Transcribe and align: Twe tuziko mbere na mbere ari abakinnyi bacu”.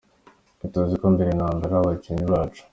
Twe 0.57 0.65
tuziko 0.73 1.05
mbere 1.15 1.31
na 1.39 1.47
mbere 1.55 1.71
ari 1.73 1.77
abakinnyi 1.81 2.25
bacu”. 2.33 2.63